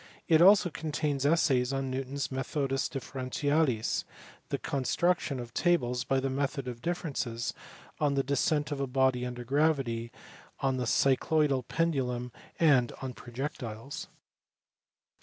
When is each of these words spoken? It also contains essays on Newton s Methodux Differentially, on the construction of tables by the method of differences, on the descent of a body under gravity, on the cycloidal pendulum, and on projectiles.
It 0.27 0.41
also 0.41 0.71
contains 0.71 1.27
essays 1.27 1.71
on 1.71 1.91
Newton 1.91 2.15
s 2.15 2.29
Methodux 2.31 2.89
Differentially, 2.89 3.51
on 3.51 4.05
the 4.49 4.57
construction 4.57 5.39
of 5.39 5.53
tables 5.53 6.05
by 6.05 6.19
the 6.19 6.27
method 6.31 6.67
of 6.67 6.81
differences, 6.81 7.53
on 7.99 8.15
the 8.15 8.23
descent 8.23 8.71
of 8.71 8.79
a 8.79 8.87
body 8.87 9.27
under 9.27 9.43
gravity, 9.43 10.11
on 10.59 10.77
the 10.77 10.87
cycloidal 10.87 11.67
pendulum, 11.67 12.31
and 12.59 12.91
on 13.03 13.13
projectiles. 13.13 14.07